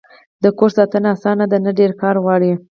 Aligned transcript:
د 0.43 0.45
کور 0.57 0.69
ساتنه 0.77 1.07
اسانه 1.15 1.45
ده؟ 1.51 1.57
نه، 1.65 1.71
ډیر 1.79 1.91
کار 2.01 2.15
غواړی 2.23 2.51